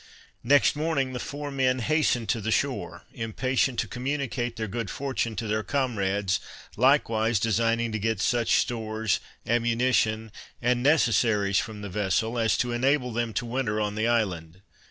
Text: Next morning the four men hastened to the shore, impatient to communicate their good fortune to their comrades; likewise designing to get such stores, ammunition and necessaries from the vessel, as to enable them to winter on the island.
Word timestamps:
Next 0.43 0.75
morning 0.75 1.13
the 1.13 1.19
four 1.19 1.51
men 1.51 1.77
hastened 1.77 2.27
to 2.29 2.41
the 2.41 2.49
shore, 2.49 3.05
impatient 3.13 3.77
to 3.81 3.87
communicate 3.87 4.55
their 4.55 4.67
good 4.67 4.89
fortune 4.89 5.35
to 5.35 5.45
their 5.45 5.61
comrades; 5.61 6.39
likewise 6.75 7.39
designing 7.39 7.91
to 7.91 7.99
get 7.99 8.19
such 8.19 8.55
stores, 8.55 9.19
ammunition 9.45 10.31
and 10.59 10.81
necessaries 10.81 11.59
from 11.59 11.81
the 11.83 11.87
vessel, 11.89 12.39
as 12.39 12.57
to 12.57 12.71
enable 12.71 13.13
them 13.13 13.31
to 13.33 13.45
winter 13.45 13.79
on 13.79 13.93
the 13.93 14.07
island. 14.07 14.63